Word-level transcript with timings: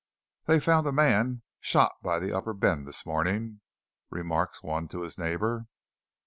"They 0.45 0.59
found 0.59 0.87
a 0.87 0.91
man 0.91 1.43
shot 1.59 1.91
by 2.01 2.17
the 2.17 2.35
Upper 2.35 2.55
Bend 2.55 2.87
this 2.87 3.05
morning," 3.05 3.61
remarks 4.09 4.63
one 4.63 4.87
to 4.87 5.01
his 5.03 5.15
neighbour. 5.19 5.67